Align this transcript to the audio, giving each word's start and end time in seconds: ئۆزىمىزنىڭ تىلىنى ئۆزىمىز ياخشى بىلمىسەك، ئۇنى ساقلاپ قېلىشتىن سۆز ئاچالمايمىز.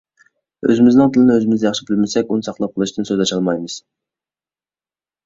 ئۆزىمىزنىڭ 0.67 1.11
تىلىنى 1.17 1.35
ئۆزىمىز 1.39 1.65
ياخشى 1.65 1.85
بىلمىسەك، 1.89 2.31
ئۇنى 2.31 2.45
ساقلاپ 2.47 2.73
قېلىشتىن 2.79 3.09
سۆز 3.11 3.21
ئاچالمايمىز. 3.27 3.77